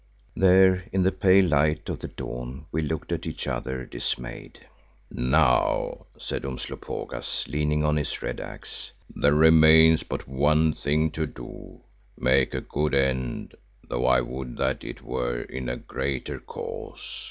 There 0.35 0.85
in 0.91 1.03
the 1.03 1.11
pale 1.11 1.45
light 1.45 1.87
of 1.87 1.99
the 1.99 2.07
dawn 2.07 2.65
we 2.71 2.81
looked 2.81 3.11
at 3.11 3.27
each 3.27 3.45
other 3.47 3.85
dismayed. 3.85 4.59
"Now," 5.11 6.07
said 6.17 6.43
Umslopogaas, 6.43 7.47
leaning 7.47 7.83
on 7.85 7.97
his 7.97 8.23
red 8.23 8.39
axe, 8.41 8.93
"there 9.15 9.35
remains 9.35 10.01
but 10.01 10.27
one 10.27 10.73
thing 10.73 11.11
to 11.11 11.27
do, 11.27 11.81
make 12.17 12.55
a 12.55 12.61
good 12.61 12.95
end, 12.95 13.53
though 13.87 14.07
I 14.07 14.21
would 14.21 14.57
that 14.57 14.83
it 14.83 15.03
were 15.03 15.41
in 15.43 15.69
a 15.69 15.77
greater 15.77 16.39
cause. 16.39 17.19